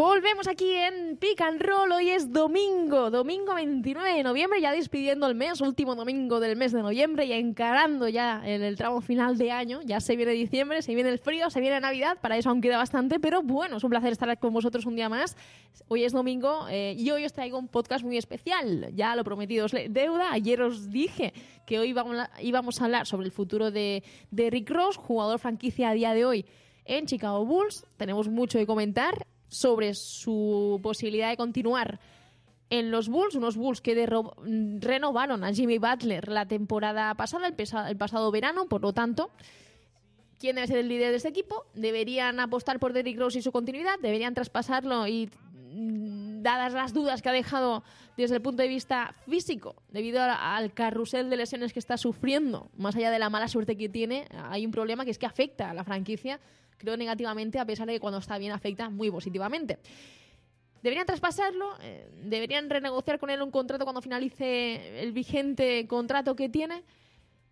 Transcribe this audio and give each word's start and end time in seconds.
Volvemos 0.00 0.48
aquí 0.48 0.72
en 0.72 1.18
Pick 1.18 1.42
and 1.42 1.60
Roll. 1.60 1.92
Hoy 1.92 2.08
es 2.08 2.32
domingo, 2.32 3.10
domingo 3.10 3.54
29 3.54 4.14
de 4.14 4.22
noviembre, 4.22 4.58
ya 4.58 4.72
despidiendo 4.72 5.26
el 5.26 5.34
mes, 5.34 5.60
último 5.60 5.94
domingo 5.94 6.40
del 6.40 6.56
mes 6.56 6.72
de 6.72 6.80
noviembre 6.80 7.26
y 7.26 7.34
encarando 7.34 8.08
ya 8.08 8.40
en 8.42 8.62
el 8.62 8.78
tramo 8.78 9.02
final 9.02 9.36
de 9.36 9.50
año. 9.50 9.82
Ya 9.84 10.00
se 10.00 10.16
viene 10.16 10.32
diciembre, 10.32 10.80
se 10.80 10.94
viene 10.94 11.10
el 11.10 11.18
frío, 11.18 11.50
se 11.50 11.60
viene 11.60 11.78
Navidad, 11.80 12.16
para 12.18 12.38
eso 12.38 12.48
aún 12.48 12.62
queda 12.62 12.78
bastante, 12.78 13.20
pero 13.20 13.42
bueno, 13.42 13.76
es 13.76 13.84
un 13.84 13.90
placer 13.90 14.10
estar 14.10 14.38
con 14.38 14.54
vosotros 14.54 14.86
un 14.86 14.96
día 14.96 15.10
más. 15.10 15.36
Hoy 15.88 16.04
es 16.04 16.14
domingo 16.14 16.66
eh, 16.70 16.94
y 16.96 17.10
hoy 17.10 17.26
os 17.26 17.34
traigo 17.34 17.58
un 17.58 17.68
podcast 17.68 18.02
muy 18.02 18.16
especial. 18.16 18.94
Ya 18.94 19.14
lo 19.14 19.22
prometido 19.22 19.66
os 19.66 19.72
deuda. 19.90 20.32
Ayer 20.32 20.62
os 20.62 20.90
dije 20.90 21.34
que 21.66 21.78
hoy 21.78 21.94
íbamos 22.40 22.80
a 22.80 22.84
hablar 22.86 23.06
sobre 23.06 23.26
el 23.26 23.32
futuro 23.32 23.70
de, 23.70 24.02
de 24.30 24.48
Rick 24.48 24.70
Ross, 24.70 24.96
jugador 24.96 25.38
franquicia 25.38 25.90
a 25.90 25.92
día 25.92 26.14
de 26.14 26.24
hoy 26.24 26.46
en 26.86 27.04
Chicago 27.04 27.44
Bulls. 27.44 27.84
Tenemos 27.98 28.30
mucho 28.30 28.58
que 28.58 28.64
comentar 28.64 29.26
sobre 29.50 29.94
su 29.94 30.80
posibilidad 30.82 31.28
de 31.28 31.36
continuar 31.36 32.00
en 32.70 32.92
los 32.92 33.08
Bulls, 33.08 33.34
unos 33.34 33.56
Bulls 33.56 33.80
que 33.80 34.06
renovaron 34.80 35.44
a 35.44 35.52
Jimmy 35.52 35.78
Butler 35.78 36.28
la 36.28 36.46
temporada 36.46 37.12
pasada, 37.14 37.48
el, 37.48 37.96
pasado 37.96 38.30
verano, 38.30 38.68
por 38.68 38.80
lo 38.80 38.92
tanto, 38.92 39.30
¿quién 40.38 40.54
debe 40.54 40.68
ser 40.68 40.78
el 40.78 40.88
líder 40.88 41.10
de 41.10 41.16
este 41.16 41.28
equipo? 41.28 41.66
¿Deberían 41.74 42.38
apostar 42.38 42.78
por 42.78 42.92
Derrick 42.92 43.18
Rose 43.18 43.40
y 43.40 43.42
su 43.42 43.50
continuidad? 43.50 43.98
¿Deberían 44.00 44.34
traspasarlo 44.34 45.08
y 45.08 45.28
mm, 45.52 46.29
dadas 46.42 46.72
las 46.72 46.92
dudas 46.92 47.22
que 47.22 47.28
ha 47.28 47.32
dejado 47.32 47.82
desde 48.16 48.36
el 48.36 48.42
punto 48.42 48.62
de 48.62 48.68
vista 48.68 49.14
físico, 49.28 49.76
debido 49.88 50.20
al 50.22 50.72
carrusel 50.72 51.30
de 51.30 51.36
lesiones 51.36 51.72
que 51.72 51.78
está 51.78 51.96
sufriendo, 51.96 52.70
más 52.76 52.96
allá 52.96 53.10
de 53.10 53.18
la 53.18 53.30
mala 53.30 53.48
suerte 53.48 53.76
que 53.76 53.88
tiene, 53.88 54.26
hay 54.50 54.66
un 54.66 54.72
problema 54.72 55.04
que 55.04 55.10
es 55.10 55.18
que 55.18 55.26
afecta 55.26 55.70
a 55.70 55.74
la 55.74 55.84
franquicia 55.84 56.40
creo 56.80 56.96
negativamente, 56.96 57.58
a 57.58 57.66
pesar 57.66 57.86
de 57.86 57.92
que 57.92 58.00
cuando 58.00 58.18
está 58.18 58.38
bien 58.38 58.52
afecta 58.52 58.88
muy 58.88 59.10
positivamente. 59.10 59.78
¿Deberían 60.82 61.06
traspasarlo? 61.06 61.76
Eh, 61.82 62.08
¿Deberían 62.24 62.70
renegociar 62.70 63.18
con 63.18 63.28
él 63.28 63.42
un 63.42 63.50
contrato 63.50 63.84
cuando 63.84 64.00
finalice 64.00 65.02
el 65.02 65.12
vigente 65.12 65.86
contrato 65.86 66.34
que 66.34 66.48
tiene? 66.48 66.82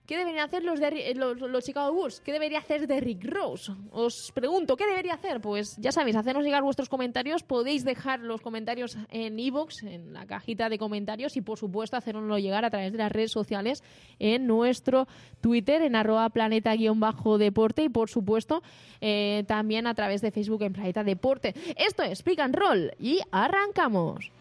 ¿Qué 0.08 0.16
deberían 0.16 0.46
hacer 0.46 0.64
los, 0.64 0.80
de, 0.80 1.14
los, 1.14 1.64
Chicago 1.64 1.92
Bulls? 1.92 2.20
¿Qué 2.20 2.32
debería 2.32 2.60
hacer 2.60 2.86
Derrick 2.86 3.22
Rose? 3.26 3.70
Os 3.90 4.32
pregunto, 4.32 4.74
¿qué 4.74 4.86
debería 4.86 5.12
hacer? 5.12 5.38
Pues 5.42 5.76
ya 5.76 5.92
sabéis, 5.92 6.16
hacernos 6.16 6.44
llegar 6.44 6.62
vuestros 6.62 6.88
comentarios. 6.88 7.42
Podéis 7.42 7.84
dejar 7.84 8.20
los 8.20 8.40
comentarios 8.40 8.96
en 9.10 9.38
iVoox, 9.38 9.82
en 9.82 10.14
la 10.14 10.24
cajita 10.24 10.70
de 10.70 10.78
comentarios, 10.78 11.36
y 11.36 11.42
por 11.42 11.58
supuesto 11.58 11.98
hacernoslo 11.98 12.38
llegar 12.38 12.64
a 12.64 12.70
través 12.70 12.92
de 12.92 12.96
las 12.96 13.12
redes 13.12 13.32
sociales 13.32 13.84
en 14.18 14.46
nuestro 14.46 15.06
Twitter, 15.42 15.82
en 15.82 15.94
arroba 15.94 16.30
planeta-deporte, 16.30 17.82
y 17.82 17.90
por 17.90 18.08
supuesto 18.08 18.62
eh, 19.02 19.44
también 19.46 19.86
a 19.86 19.94
través 19.94 20.22
de 20.22 20.30
Facebook 20.30 20.62
en 20.62 20.72
Planeta 20.72 21.04
Deporte. 21.04 21.54
Esto 21.76 22.02
es 22.02 22.22
Pick 22.22 22.38
and 22.38 22.56
Roll 22.56 22.92
y 22.98 23.20
arrancamos. 23.30 24.32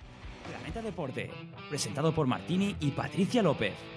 Planeta 0.49 0.81
Deporte, 0.81 1.29
presentado 1.67 2.15
por 2.15 2.25
Martini 2.25 2.73
y 2.79 2.91
Patricia 2.91 3.43
López. 3.43 3.96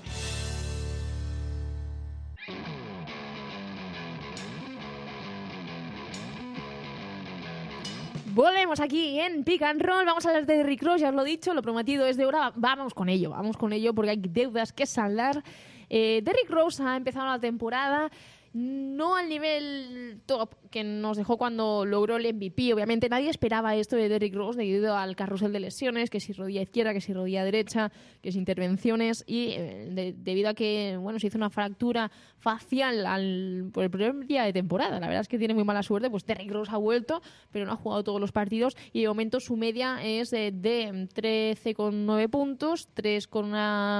Volvemos 8.33 8.79
aquí 8.79 9.19
en 9.19 9.43
Pick 9.43 9.61
and 9.61 9.81
Roll. 9.81 10.05
Vamos 10.05 10.25
a 10.25 10.29
hablar 10.29 10.45
de 10.45 10.63
Rick 10.63 10.83
Ross, 10.83 11.01
ya 11.01 11.09
os 11.09 11.15
lo 11.15 11.23
he 11.23 11.29
dicho, 11.29 11.53
lo 11.53 11.61
prometido 11.61 12.05
es 12.05 12.15
de 12.15 12.25
hora. 12.25 12.53
Vamos 12.55 12.93
con 12.93 13.09
ello, 13.09 13.31
vamos 13.31 13.57
con 13.57 13.73
ello 13.73 13.93
porque 13.93 14.11
hay 14.11 14.21
deudas 14.21 14.71
que 14.71 14.85
saldar. 14.85 15.43
Eh, 15.89 16.21
Derrick 16.23 16.49
Rose 16.49 16.81
ha 16.81 16.95
empezado 16.95 17.25
la 17.25 17.39
temporada 17.39 18.09
no 18.53 19.15
al 19.15 19.29
nivel 19.29 20.21
top 20.25 20.55
que 20.69 20.83
nos 20.83 21.17
dejó 21.17 21.37
cuando 21.37 21.85
logró 21.85 22.17
el 22.17 22.33
MVP. 22.33 22.73
Obviamente 22.73 23.07
nadie 23.09 23.29
esperaba 23.29 23.75
esto 23.75 23.95
de 23.95 24.09
Derrick 24.09 24.35
Rose 24.35 24.57
debido 24.57 24.97
al 24.97 25.15
carrusel 25.15 25.53
de 25.53 25.59
lesiones, 25.59 26.09
que 26.09 26.19
si 26.19 26.33
rodilla 26.33 26.61
izquierda, 26.61 26.93
que 26.93 27.01
si 27.01 27.13
rodilla 27.13 27.43
derecha, 27.43 27.91
que 28.21 28.31
si 28.31 28.37
intervenciones 28.37 29.23
y 29.25 29.49
eh, 29.51 30.13
debido 30.17 30.49
a 30.49 30.53
que 30.53 30.97
bueno 30.99 31.19
se 31.19 31.27
hizo 31.27 31.37
una 31.37 31.49
fractura 31.49 32.11
facial 32.39 33.05
al, 33.05 33.69
por 33.73 33.83
el 33.83 33.91
primer 33.91 34.27
día 34.27 34.43
de 34.43 34.53
temporada. 34.53 34.99
La 34.99 35.07
verdad 35.07 35.21
es 35.21 35.27
que 35.27 35.37
tiene 35.37 35.53
muy 35.53 35.63
mala 35.63 35.83
suerte, 35.83 36.09
pues 36.09 36.25
Derrick 36.25 36.51
Rose 36.51 36.71
ha 36.73 36.77
vuelto, 36.77 37.21
pero 37.51 37.65
no 37.65 37.73
ha 37.73 37.77
jugado 37.77 38.03
todos 38.03 38.19
los 38.19 38.31
partidos 38.31 38.75
y 38.91 39.01
de 39.01 39.07
momento 39.07 39.39
su 39.39 39.55
media 39.55 40.03
es 40.03 40.29
de, 40.29 40.51
de 40.51 41.07
13,9 41.13 42.29
puntos, 42.29 42.89
3 42.93 43.27
con 43.27 43.53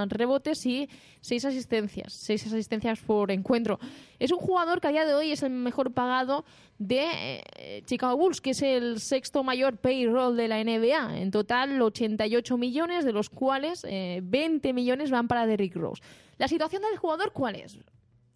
rebotes 0.09 0.66
y 0.66 0.90
6 1.22 1.45
asistencias, 1.45 2.13
6 2.13 2.47
asistencias 2.47 3.00
por 3.00 3.31
encuentro. 3.31 3.79
Es 4.19 4.31
un 4.31 4.41
jugador 4.41 4.81
que 4.81 4.88
a 4.88 4.91
día 4.91 5.06
de 5.06 5.13
hoy 5.13 5.31
es 5.31 5.44
el 5.44 5.52
mejor 5.52 5.94
pagado 5.94 6.44
de 6.78 7.41
eh, 7.56 7.84
Chicago 7.85 8.18
Bulls, 8.18 8.41
que 8.41 8.50
es 8.50 8.62
el 8.62 9.00
sexto 9.00 9.44
mayor 9.44 9.78
payroll 9.78 10.35
de 10.35 10.47
la 10.47 10.62
NBA. 10.63 11.19
En 11.19 11.31
total, 11.31 11.81
88 11.81 12.57
millones, 12.57 13.06
de 13.06 13.13
los 13.13 13.29
cuales 13.29 13.84
20 13.84 14.68
eh, 14.69 14.74
millones 14.74 15.12
van 15.12 15.28
para 15.28 15.46
Derrick 15.46 15.75
Rose. 15.75 16.02
La 16.38 16.47
situación 16.47 16.81
del 16.81 16.97
jugador, 16.97 17.31
¿cuál 17.31 17.56
es? 17.56 17.78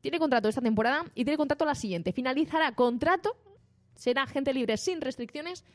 Tiene 0.02 0.20
contrato 0.20 0.48
esta 0.48 0.62
temporada 0.62 1.04
y 1.16 1.26
tiene 1.26 1.38
contrato 1.38 1.66
la 1.66 1.76
siguiente. 1.76 2.14
Finalizará 2.14 2.72
contrato, 2.74 3.36
será 3.96 4.24
agente 4.24 4.54
libre 4.54 4.78
sin 4.78 5.02
restricciones 5.02 5.66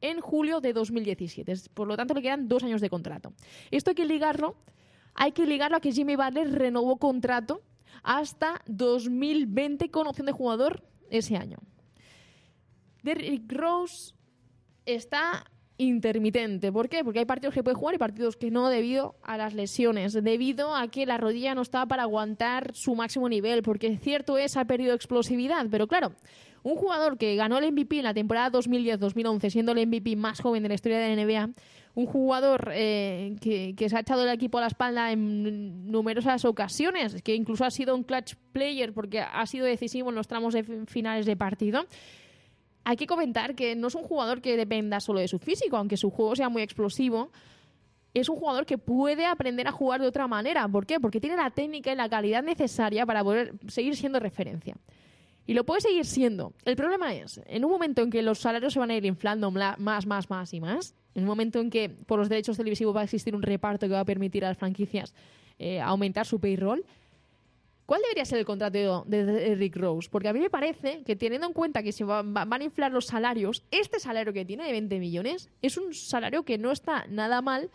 en 0.00 0.20
julio 0.20 0.60
de 0.60 0.72
2017. 0.72 1.54
Por 1.72 1.86
lo 1.86 1.96
tanto, 1.96 2.14
le 2.14 2.22
quedan 2.22 2.48
dos 2.48 2.64
años 2.64 2.80
de 2.80 2.90
contrato. 2.90 3.32
Esto 3.70 3.90
hay 3.90 3.94
que 3.94 4.04
ligarlo, 4.04 4.56
hay 5.14 5.30
que 5.30 5.46
ligarlo 5.46 5.76
a 5.76 5.80
que 5.80 5.92
Jimmy 5.92 6.16
Butler 6.16 6.50
renovó 6.50 6.96
contrato 6.96 7.62
hasta 8.02 8.62
2020 8.66 9.90
con 9.90 10.06
opción 10.06 10.26
de 10.26 10.32
jugador 10.32 10.82
ese 11.10 11.36
año. 11.36 11.58
Derrick 13.02 13.50
Rose 13.52 14.14
está 14.86 15.44
intermitente. 15.78 16.70
¿Por 16.70 16.88
qué? 16.88 17.04
Porque 17.04 17.20
hay 17.20 17.24
partidos 17.24 17.54
que 17.54 17.62
puede 17.62 17.76
jugar 17.76 17.94
y 17.94 17.98
partidos 17.98 18.36
que 18.36 18.50
no 18.50 18.68
debido 18.68 19.16
a 19.22 19.36
las 19.36 19.54
lesiones, 19.54 20.12
debido 20.12 20.74
a 20.76 20.88
que 20.88 21.06
la 21.06 21.18
rodilla 21.18 21.54
no 21.54 21.62
está 21.62 21.86
para 21.86 22.02
aguantar 22.02 22.70
su 22.74 22.94
máximo 22.94 23.28
nivel, 23.28 23.62
porque 23.62 23.96
cierto 23.98 24.38
es, 24.38 24.56
ha 24.56 24.64
perdido 24.64 24.94
explosividad, 24.94 25.66
pero 25.70 25.86
claro, 25.86 26.12
un 26.62 26.76
jugador 26.76 27.18
que 27.18 27.34
ganó 27.36 27.58
el 27.58 27.72
MVP 27.72 27.98
en 27.98 28.04
la 28.04 28.14
temporada 28.14 28.58
2010-2011, 28.58 29.50
siendo 29.50 29.72
el 29.72 29.86
MVP 29.86 30.16
más 30.16 30.40
joven 30.40 30.62
de 30.62 30.68
la 30.68 30.74
historia 30.74 30.98
de 30.98 31.16
la 31.16 31.24
NBA, 31.24 31.50
un 31.94 32.06
jugador 32.06 32.70
eh, 32.72 33.36
que, 33.40 33.74
que, 33.76 33.88
se 33.88 33.96
ha 33.96 34.00
echado 34.00 34.22
el 34.22 34.30
equipo 34.30 34.58
a 34.58 34.62
la 34.62 34.66
espalda 34.68 35.12
en 35.12 35.90
numerosas 35.90 36.44
ocasiones, 36.44 37.20
que 37.22 37.34
incluso 37.34 37.64
ha 37.64 37.70
sido 37.70 37.94
un 37.94 38.04
clutch 38.04 38.34
player 38.52 38.92
porque 38.92 39.20
ha 39.20 39.46
sido 39.46 39.66
decisivo 39.66 40.08
en 40.08 40.14
los 40.14 40.28
tramos 40.28 40.54
de 40.54 40.86
finales 40.86 41.26
de 41.26 41.36
partido. 41.36 41.84
Hay 42.84 42.96
que 42.96 43.06
comentar 43.06 43.54
que 43.54 43.76
no 43.76 43.88
es 43.88 43.94
un 43.94 44.02
jugador 44.02 44.40
que 44.40 44.56
dependa 44.56 45.00
solo 45.00 45.20
de 45.20 45.28
su 45.28 45.38
físico, 45.38 45.76
aunque 45.76 45.96
su 45.96 46.10
juego 46.10 46.34
sea 46.34 46.48
muy 46.48 46.62
explosivo. 46.62 47.30
Es 48.14 48.28
un 48.28 48.36
jugador 48.36 48.66
que 48.66 48.76
puede 48.76 49.24
aprender 49.24 49.68
a 49.68 49.72
jugar 49.72 50.00
de 50.00 50.06
otra 50.06 50.26
manera. 50.26 50.66
¿Por 50.68 50.86
qué? 50.86 50.98
Porque 50.98 51.20
tiene 51.20 51.36
la 51.36 51.50
técnica 51.50 51.92
y 51.92 51.96
la 51.96 52.08
calidad 52.08 52.42
necesaria 52.42 53.06
para 53.06 53.22
poder 53.22 53.54
seguir 53.68 53.96
siendo 53.96 54.18
referencia. 54.18 54.76
Y 55.46 55.54
lo 55.54 55.64
puede 55.64 55.80
seguir 55.80 56.04
siendo. 56.04 56.52
El 56.64 56.76
problema 56.76 57.14
es, 57.14 57.40
en 57.46 57.64
un 57.64 57.70
momento 57.70 58.02
en 58.02 58.10
que 58.10 58.22
los 58.22 58.38
salarios 58.38 58.72
se 58.72 58.78
van 58.78 58.90
a 58.90 58.96
ir 58.96 59.04
inflando 59.04 59.50
más, 59.50 59.78
más, 59.78 60.30
más 60.30 60.54
y 60.54 60.60
más, 60.60 60.94
en 61.14 61.22
un 61.22 61.28
momento 61.28 61.60
en 61.60 61.70
que 61.70 61.88
por 61.88 62.18
los 62.18 62.28
derechos 62.28 62.56
televisivos 62.56 62.94
va 62.94 63.00
a 63.00 63.04
existir 63.04 63.34
un 63.34 63.42
reparto 63.42 63.86
que 63.86 63.92
va 63.92 64.00
a 64.00 64.04
permitir 64.04 64.44
a 64.44 64.48
las 64.48 64.58
franquicias 64.58 65.14
eh, 65.58 65.80
aumentar 65.80 66.26
su 66.26 66.40
payroll, 66.40 66.84
¿cuál 67.86 68.00
debería 68.02 68.24
ser 68.24 68.38
el 68.38 68.44
contrato 68.44 69.04
de, 69.06 69.54
Rick 69.56 69.76
Rose? 69.76 70.08
Porque 70.10 70.28
a 70.28 70.32
mí 70.32 70.40
me 70.40 70.50
parece 70.50 71.02
que 71.04 71.16
teniendo 71.16 71.46
en 71.46 71.52
cuenta 71.52 71.82
que 71.82 71.92
se 71.92 72.04
van 72.04 72.52
a 72.52 72.64
inflar 72.64 72.92
los 72.92 73.06
salarios, 73.06 73.64
este 73.70 74.00
salario 74.00 74.32
que 74.32 74.44
tiene 74.44 74.64
de 74.64 74.72
20 74.72 74.98
millones 74.98 75.50
es 75.60 75.76
un 75.76 75.92
salario 75.92 76.44
que 76.44 76.58
no 76.58 76.70
está 76.70 77.04
nada 77.08 77.42
mal 77.42 77.70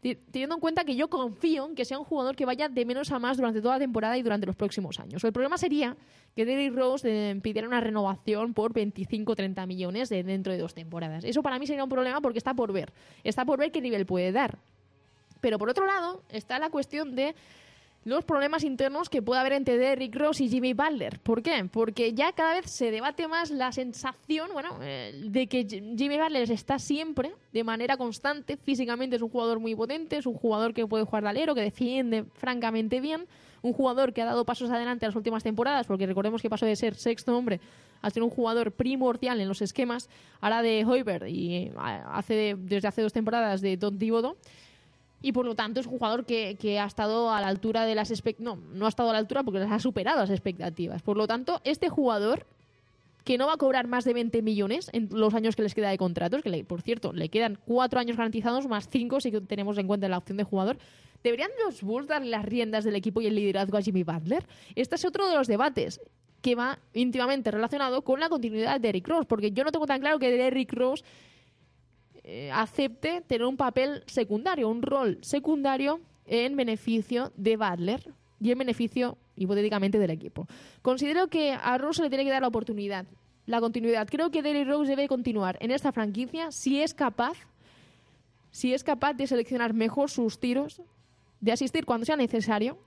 teniendo 0.00 0.54
en 0.54 0.60
cuenta 0.60 0.84
que 0.84 0.96
yo 0.96 1.08
confío 1.08 1.66
en 1.66 1.74
que 1.74 1.84
sea 1.84 1.98
un 1.98 2.04
jugador 2.04 2.34
que 2.34 2.46
vaya 2.46 2.68
de 2.68 2.84
menos 2.84 3.12
a 3.12 3.18
más 3.18 3.36
durante 3.36 3.60
toda 3.60 3.74
la 3.74 3.80
temporada 3.80 4.16
y 4.16 4.22
durante 4.22 4.46
los 4.46 4.56
próximos 4.56 4.98
años. 4.98 5.22
El 5.24 5.32
problema 5.32 5.58
sería 5.58 5.96
que 6.34 6.46
Derrick 6.46 6.74
Rose 6.74 7.08
eh, 7.08 7.40
pidiera 7.42 7.68
una 7.68 7.80
renovación 7.80 8.54
por 8.54 8.72
25 8.72 9.32
o 9.32 9.36
30 9.36 9.66
millones 9.66 10.08
dentro 10.08 10.52
de 10.52 10.58
dos 10.58 10.74
temporadas. 10.74 11.24
Eso 11.24 11.42
para 11.42 11.58
mí 11.58 11.66
sería 11.66 11.84
un 11.84 11.90
problema 11.90 12.20
porque 12.20 12.38
está 12.38 12.54
por 12.54 12.72
ver. 12.72 12.92
Está 13.24 13.44
por 13.44 13.58
ver 13.58 13.72
qué 13.72 13.80
nivel 13.80 14.06
puede 14.06 14.32
dar. 14.32 14.58
Pero 15.40 15.58
por 15.58 15.68
otro 15.68 15.86
lado 15.86 16.22
está 16.30 16.58
la 16.58 16.70
cuestión 16.70 17.14
de 17.14 17.34
los 18.04 18.24
problemas 18.24 18.64
internos 18.64 19.10
que 19.10 19.20
puede 19.20 19.40
haber 19.40 19.52
entre 19.52 19.76
Derrick 19.76 20.16
Rose 20.16 20.44
y 20.44 20.48
Jimmy 20.48 20.72
Butler. 20.72 21.20
¿Por 21.20 21.42
qué? 21.42 21.68
Porque 21.70 22.14
ya 22.14 22.32
cada 22.32 22.54
vez 22.54 22.70
se 22.70 22.90
debate 22.90 23.28
más 23.28 23.50
la 23.50 23.72
sensación, 23.72 24.48
bueno, 24.52 24.78
eh, 24.80 25.12
de 25.26 25.46
que 25.46 25.64
Jimmy 25.66 26.18
Butler 26.18 26.50
está 26.50 26.78
siempre, 26.78 27.34
de 27.52 27.62
manera 27.62 27.98
constante, 27.98 28.56
físicamente 28.56 29.16
es 29.16 29.22
un 29.22 29.28
jugador 29.28 29.60
muy 29.60 29.74
potente, 29.74 30.16
es 30.16 30.26
un 30.26 30.34
jugador 30.34 30.72
que 30.72 30.86
puede 30.86 31.04
jugar 31.04 31.24
de 31.24 31.28
alero, 31.28 31.54
que 31.54 31.60
defiende 31.60 32.24
francamente 32.34 33.00
bien, 33.00 33.26
un 33.62 33.74
jugador 33.74 34.14
que 34.14 34.22
ha 34.22 34.24
dado 34.24 34.46
pasos 34.46 34.70
adelante 34.70 35.04
en 35.04 35.10
las 35.10 35.16
últimas 35.16 35.42
temporadas, 35.42 35.86
porque 35.86 36.06
recordemos 36.06 36.40
que 36.40 36.48
pasó 36.48 36.64
de 36.64 36.76
ser 36.76 36.94
sexto 36.94 37.36
hombre 37.36 37.60
a 38.00 38.08
ser 38.08 38.22
un 38.22 38.30
jugador 38.30 38.72
primordial 38.72 39.42
en 39.42 39.48
los 39.48 39.60
esquemas, 39.60 40.08
ahora 40.40 40.62
de 40.62 40.86
Hoiberg 40.86 41.28
y 41.28 41.70
eh, 42.28 42.56
desde 42.58 42.88
hace 42.88 43.02
dos 43.02 43.12
temporadas 43.12 43.60
de 43.60 43.76
Don 43.76 43.98
Divodo 43.98 44.38
y 45.22 45.32
por 45.32 45.44
lo 45.44 45.54
tanto 45.54 45.80
es 45.80 45.86
un 45.86 45.92
jugador 45.92 46.24
que, 46.24 46.78
ha 46.80 46.86
estado 46.86 47.30
a 47.30 47.40
la 47.40 47.48
altura 47.48 47.84
de 47.84 47.94
las 47.94 48.10
expectativas. 48.10 48.56
No, 48.58 48.62
no 48.72 48.86
ha 48.86 48.88
estado 48.88 49.10
a 49.10 49.12
la 49.12 49.18
altura 49.18 49.42
porque 49.42 49.60
las 49.60 49.70
ha 49.70 49.78
superado 49.78 50.20
las 50.20 50.30
expectativas. 50.30 51.02
Por 51.02 51.16
lo 51.16 51.26
tanto, 51.26 51.60
este 51.64 51.88
jugador 51.88 52.46
que 53.24 53.38
no 53.38 53.46
va 53.46 53.54
a 53.54 53.58
cobrar 53.58 53.86
más 53.86 54.04
de 54.04 54.14
20 54.14 54.42
millones 54.42 54.90
en 54.92 55.08
los 55.12 55.34
años 55.34 55.56
que 55.56 55.62
les 55.62 55.74
queda 55.74 55.90
de 55.90 55.98
contratos, 55.98 56.42
que 56.42 56.64
por 56.64 56.82
cierto, 56.82 57.12
le 57.12 57.28
quedan 57.28 57.58
cuatro 57.64 58.00
años 58.00 58.16
garantizados 58.16 58.66
más 58.66 58.88
cinco 58.88 59.20
si 59.20 59.30
tenemos 59.30 59.76
en 59.78 59.86
cuenta 59.86 60.08
la 60.08 60.18
opción 60.18 60.38
de 60.38 60.44
jugador. 60.44 60.78
¿Deberían 61.22 61.50
los 61.64 61.82
Bulls 61.82 62.08
darle 62.08 62.30
las 62.30 62.44
riendas 62.44 62.84
del 62.84 62.96
equipo 62.96 63.20
y 63.20 63.26
el 63.26 63.34
liderazgo 63.34 63.76
a 63.76 63.82
Jimmy 63.82 64.04
Butler? 64.04 64.46
Este 64.74 64.94
es 64.94 65.04
otro 65.04 65.28
de 65.28 65.36
los 65.36 65.46
debates 65.46 66.00
que 66.40 66.54
va 66.54 66.78
íntimamente 66.94 67.50
relacionado 67.50 68.02
con 68.02 68.20
la 68.20 68.30
continuidad 68.30 68.80
de 68.80 68.88
Eric 68.88 69.06
Ross, 69.08 69.26
porque 69.26 69.52
yo 69.52 69.62
no 69.62 69.72
tengo 69.72 69.86
tan 69.86 70.00
claro 70.00 70.18
que 70.18 70.46
Eric 70.46 70.72
Ross 70.72 71.04
eh, 72.32 72.48
acepte 72.52 73.22
tener 73.22 73.44
un 73.44 73.56
papel 73.56 74.04
secundario, 74.06 74.68
un 74.68 74.82
rol 74.82 75.18
secundario 75.20 76.00
en 76.26 76.54
beneficio 76.54 77.32
de 77.36 77.56
Butler 77.56 78.14
y 78.38 78.52
en 78.52 78.58
beneficio 78.58 79.18
hipotéticamente 79.34 79.98
del 79.98 80.10
equipo. 80.10 80.46
Considero 80.80 81.26
que 81.26 81.54
a 81.60 81.76
Rose 81.76 82.04
le 82.04 82.08
tiene 82.08 82.24
que 82.24 82.30
dar 82.30 82.42
la 82.42 82.46
oportunidad, 82.46 83.04
la 83.46 83.58
continuidad. 83.58 84.06
Creo 84.08 84.30
que 84.30 84.42
Derrick 84.42 84.68
Rose 84.68 84.90
debe 84.90 85.08
continuar 85.08 85.58
en 85.60 85.72
esta 85.72 85.90
franquicia 85.90 86.52
si 86.52 86.80
es 86.80 86.94
capaz, 86.94 87.36
si 88.52 88.74
es 88.74 88.84
capaz 88.84 89.14
de 89.14 89.26
seleccionar 89.26 89.74
mejor 89.74 90.08
sus 90.08 90.38
tiros, 90.38 90.82
de 91.40 91.50
asistir 91.50 91.84
cuando 91.84 92.06
sea 92.06 92.16
necesario 92.16 92.78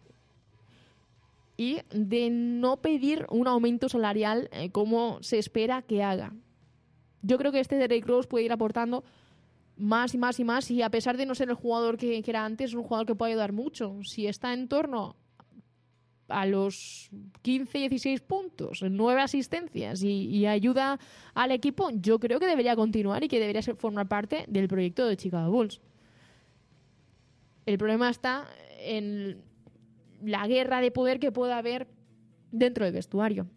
y 1.57 1.80
de 1.92 2.30
no 2.30 2.78
pedir 2.78 3.25
un 3.30 3.48
aumento 3.48 3.90
salarial 3.90 4.48
eh, 4.54 4.69
como 4.69 5.22
se 5.22 5.38
espera 5.38 5.81
que 5.81 6.01
haga. 6.01 6.31
Yo 7.22 7.38
creo 7.38 7.51
que 7.51 7.60
este 7.60 7.75
Derrick 7.75 8.07
Rose 8.07 8.30
puede 8.30 8.45
ir 8.45 8.54
aportando 8.54 9.04
más 9.83 10.13
y 10.13 10.18
más 10.18 10.39
y 10.39 10.45
más 10.45 10.71
y 10.71 10.81
a 10.81 10.89
pesar 10.89 11.18
de 11.18 11.25
no 11.25 11.35
ser 11.35 11.50
el 11.50 11.56
jugador 11.56 11.97
que, 11.97 12.24
era 12.25 12.45
antes, 12.45 12.71
es 12.71 12.74
un 12.74 12.83
jugador 12.83 13.06
que 13.06 13.15
puede 13.15 13.33
ayudar 13.33 13.51
mucho. 13.51 14.00
Si 14.03 14.27
está 14.27 14.53
en 14.53 14.69
torno 14.69 15.18
a 16.30 16.45
los 16.45 17.09
15, 17.41 17.89
16 17.89 18.21
puntos, 18.21 18.81
9 18.81 19.21
asistencias 19.21 20.01
y, 20.01 20.45
ayuda 20.45 21.00
al 21.33 21.51
equipo, 21.51 21.89
yo 21.91 22.18
creo 22.18 22.39
que 22.39 22.47
debería 22.47 22.77
continuar 22.77 23.25
y 23.25 23.27
que 23.27 23.41
debería 23.41 23.62
ser, 23.62 23.75
formar 23.75 24.07
parte 24.07 24.45
del 24.47 24.69
proyecto 24.69 25.06
de 25.06 25.18
Chicago 25.18 25.51
Bulls. 25.51 25.81
El 27.65 27.77
problema 27.77 28.09
está 28.09 28.47
en 28.80 29.44
la 30.24 30.47
guerra 30.47 30.80
de 30.80 30.91
poder 30.91 31.19
que 31.19 31.33
pueda 31.33 31.57
haber 31.57 31.89
dentro 32.51 32.85
del 32.85 32.94
vestuario. 32.94 33.47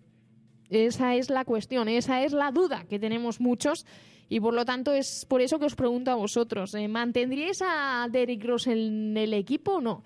Esa 0.71 1.15
es 1.15 1.31
la 1.31 1.45
cuestión, 1.45 1.89
esa 1.89 2.25
es 2.25 2.33
la 2.33 2.51
duda 2.51 2.85
que 2.89 2.99
tenemos 2.99 3.41
muchos 3.41 3.87
y 4.29 4.41
por 4.41 4.55
lo 4.55 4.65
tanto 4.65 4.93
es 4.93 5.25
por 5.25 5.41
eso 5.41 5.59
que 5.59 5.67
os 5.67 5.77
pregunto 5.77 6.11
a 6.11 6.17
vosotros, 6.17 6.75
¿eh? 6.75 6.89
¿mantendríais 6.89 7.63
a 7.63 8.09
Derrick 8.11 8.45
Ross 8.45 8.67
en 8.67 9.17
el 9.17 9.35
equipo 9.35 9.75
o 9.75 9.81
no? 9.81 10.03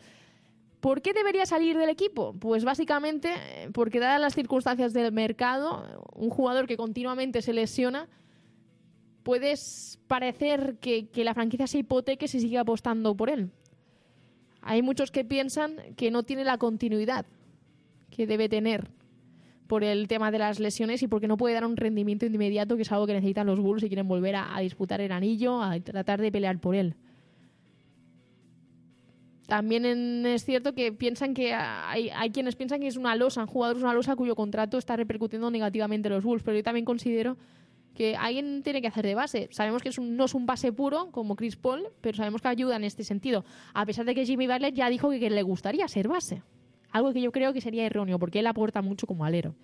¿Por 0.81 1.03
qué 1.03 1.13
debería 1.13 1.45
salir 1.47 1.77
del 1.77 1.91
equipo? 1.91 2.35
Pues 2.39 2.65
básicamente 2.65 3.31
porque 3.73 4.01
dadas 4.01 4.21
las 4.21 4.35
circunstancias 4.35 4.93
del 4.93 5.13
mercado, 5.13 6.05
un 6.15 6.31
jugador 6.31 6.67
que 6.67 6.77
continuamente 6.77 7.43
se 7.43 7.53
lesiona, 7.53 8.09
puede 9.23 9.55
parecer 10.07 10.77
que, 10.81 11.09
que 11.09 11.25
la 11.25 11.35
franquicia 11.35 11.67
se 11.67 11.79
hipoteque 11.79 12.29
si 12.29 12.41
sigue 12.41 12.59
apostando 12.59 13.15
por 13.15 13.31
él. 13.31 13.51
Hay 14.63 14.83
muchos 14.83 15.11
que 15.11 15.25
piensan 15.25 15.77
que 15.97 16.11
no 16.11 16.23
tiene 16.23 16.45
la 16.45 16.59
continuidad 16.59 17.27
que 18.11 18.27
debe 18.27 18.49
tener 18.49 18.91
por 19.71 19.85
el 19.85 20.09
tema 20.09 20.33
de 20.33 20.39
las 20.41 20.59
lesiones 20.59 21.01
y 21.05 21.07
porque 21.07 21.29
no 21.29 21.37
puede 21.37 21.55
dar 21.55 21.65
un 21.65 21.77
rendimiento 21.77 22.27
inmediato, 22.27 22.75
que 22.75 22.83
es 22.83 22.91
algo 22.91 23.07
que 23.07 23.13
necesitan 23.13 23.47
los 23.47 23.61
Bulls 23.61 23.83
si 23.83 23.87
quieren 23.87 24.09
volver 24.09 24.35
a, 24.35 24.59
disputar 24.59 25.01
el 25.01 25.13
anillo, 25.13 25.63
a 25.63 25.79
tratar 25.79 26.21
de 26.21 26.33
pelear 26.33 26.59
por 26.59 26.75
él. 26.75 26.97
También 29.47 30.27
es 30.27 30.45
cierto 30.45 30.75
que 30.75 30.91
piensan 30.91 31.35
que 31.35 31.55
hay, 31.55 32.11
quienes 32.33 32.57
piensan 32.57 32.81
que 32.81 32.89
es 32.89 32.97
una 32.97 33.15
losa, 33.15 33.43
un 33.43 33.47
jugador 33.47 33.77
es 33.77 33.83
una 33.85 33.95
losa 33.95 34.17
cuyo 34.17 34.35
contrato 34.35 34.77
está 34.77 34.97
repercutiendo 34.97 35.53
negativamente 35.53 36.09
en 36.09 36.15
los 36.15 36.25
Bulls, 36.25 36.43
pero 36.43 36.57
yo 36.57 36.65
también 36.65 36.85
considero 36.85 37.37
que 37.95 38.17
alguien 38.17 38.65
tiene 38.65 38.83
que 38.83 38.89
hacer 38.89 39.07
de 39.07 39.15
base. 39.15 39.49
Sabemos 39.53 39.83
que 39.83 39.91
no 40.01 40.25
es 40.25 40.35
un 40.35 40.47
base 40.47 40.73
puro 40.73 41.13
como 41.13 41.37
Chris 41.37 41.55
Paul, 41.55 41.87
pero 42.01 42.17
sabemos 42.17 42.43
que 42.43 42.49
ayuda 42.49 42.75
en 42.75 42.83
este 42.83 43.05
sentido. 43.05 43.45
A 43.73 43.87
pesar 43.87 44.05
de 44.05 44.17
que 44.17 44.27
Jimmy 44.27 44.49
Butler 44.49 44.75
ya 44.75 44.91
dijo 44.91 45.11
que 45.11 45.31
le 45.31 45.43
gustaría 45.45 45.87
ser 45.87 46.09
base. 46.09 46.43
Algo 46.91 47.13
que 47.13 47.21
yo 47.21 47.33
creo 47.33 47.53
que 47.53 47.61
sería 47.61 47.87
erróneo, 47.87 48.19
porque 48.19 48.41
él 48.41 48.47
aporta 48.47 48.83
mucho 48.83 49.07
como 49.07 49.25
alero. 49.25 49.55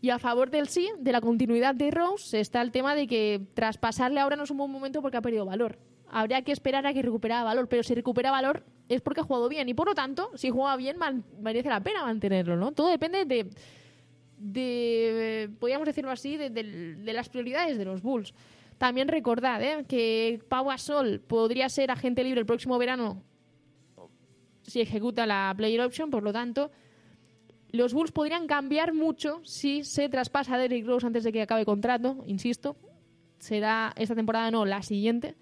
Y 0.00 0.10
a 0.10 0.18
favor 0.18 0.50
del 0.50 0.68
sí, 0.68 0.90
de 0.98 1.12
la 1.12 1.20
continuidad 1.20 1.74
de 1.74 1.90
Rose, 1.90 2.38
está 2.38 2.60
el 2.60 2.72
tema 2.72 2.94
de 2.94 3.06
que 3.06 3.40
traspasarle 3.54 4.20
ahora 4.20 4.36
no 4.36 4.44
es 4.44 4.50
un 4.50 4.58
buen 4.58 4.70
momento 4.70 5.00
porque 5.00 5.16
ha 5.16 5.22
perdido 5.22 5.46
valor. 5.46 5.78
Habría 6.10 6.42
que 6.42 6.52
esperar 6.52 6.86
a 6.86 6.92
que 6.92 7.00
recupere 7.00 7.34
valor, 7.34 7.68
pero 7.68 7.82
si 7.82 7.94
recupera 7.94 8.30
valor 8.30 8.64
es 8.88 9.00
porque 9.00 9.22
ha 9.22 9.24
jugado 9.24 9.48
bien. 9.48 9.68
Y 9.68 9.74
por 9.74 9.86
lo 9.86 9.94
tanto, 9.94 10.30
si 10.34 10.50
juega 10.50 10.76
bien, 10.76 10.98
merece 11.40 11.70
la 11.70 11.80
pena 11.80 12.02
mantenerlo, 12.04 12.56
¿no? 12.56 12.72
Todo 12.72 12.90
depende 12.90 13.24
de, 13.24 13.48
de 14.36 15.50
podríamos 15.58 15.86
decirlo 15.86 16.10
así, 16.10 16.36
de, 16.36 17.12
las 17.12 17.28
prioridades 17.30 17.78
de 17.78 17.84
los 17.86 18.02
Bulls. 18.02 18.34
También 18.78 19.08
recordad 19.08 19.62
¿eh? 19.62 19.84
que 19.88 20.40
Pau 20.48 20.66
Gasol 20.66 21.20
podría 21.20 21.68
ser 21.68 21.90
agente 21.90 22.22
libre 22.22 22.40
el 22.40 22.46
próximo 22.46 22.76
verano 22.76 23.22
si 24.66 24.80
ejecuta 24.80 25.26
la 25.26 25.52
player 25.56 25.80
option, 25.80 26.10
por 26.10 26.22
lo 26.22 26.32
tanto, 26.32 26.70
los 27.70 27.92
Bulls 27.92 28.12
podrían 28.12 28.46
cambiar 28.46 28.94
mucho 28.94 29.40
si 29.44 29.84
se 29.84 30.08
traspasa 30.08 30.54
a 30.54 30.58
Derrick 30.58 30.86
Rose 30.86 31.06
antes 31.06 31.24
de 31.24 31.32
que 31.32 31.42
acabe 31.42 31.64
contrato, 31.64 32.22
insisto. 32.26 32.76
Será 33.38 33.92
esta 33.96 34.14
temporada, 34.14 34.50
no, 34.50 34.64
la 34.64 34.82
siguiente. 34.82 35.34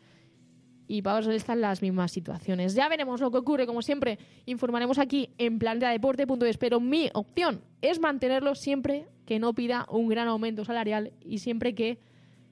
Y 0.89 1.03
estar 1.07 1.57
en 1.57 1.61
las 1.61 1.81
mismas 1.81 2.11
situaciones. 2.11 2.75
Ya 2.75 2.89
veremos 2.89 3.21
lo 3.21 3.31
que 3.31 3.39
ocurre. 3.39 3.67
Como 3.67 3.81
siempre, 3.81 4.19
informaremos 4.45 4.99
aquí 4.99 5.31
en 5.39 5.59
planetadeporte.es. 5.59 6.59
Pero 6.59 6.81
mi 6.81 7.11
opción 7.15 7.63
es 7.81 8.01
mantenerlo 8.01 8.55
siempre 8.55 9.07
que 9.25 9.39
no 9.39 9.55
pida 9.55 9.87
un 9.91 10.09
gran 10.09 10.29
aumento 10.29 10.65
salarial 10.65 11.13
y 11.21 11.39
siempre 11.39 11.75
que 11.75 11.99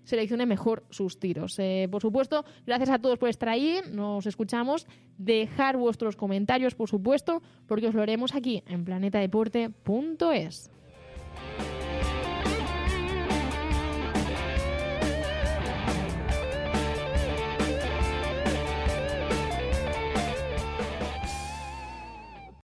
seleccione 0.05 0.47
mejor 0.47 0.85
sus 0.91 1.19
tiros. 1.19 1.59
Eh, 1.59 1.89
por 1.91 2.03
supuesto, 2.03 2.45
gracias 2.67 2.91
a 2.91 2.99
todos 2.99 3.19
por 3.19 3.29
estar 3.29 3.49
ahí, 3.49 3.81
nos 3.93 4.27
escuchamos, 4.27 4.87
dejar 5.19 5.77
vuestros 5.77 6.17
comentarios, 6.17 6.75
por 6.75 6.89
supuesto, 6.89 7.43
porque 7.67 7.89
os 7.89 7.95
lo 7.95 8.03
haremos 8.03 8.35
aquí 8.35 8.63
en 8.67 8.85
planetadeporte.es. 8.85 10.71